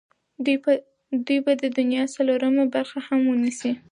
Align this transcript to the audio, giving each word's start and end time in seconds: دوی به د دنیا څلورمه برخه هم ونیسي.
دوی 1.25 1.39
به 1.45 1.51
د 1.63 1.63
دنیا 1.77 2.03
څلورمه 2.15 2.65
برخه 2.75 2.99
هم 3.07 3.21
ونیسي. 3.25 3.71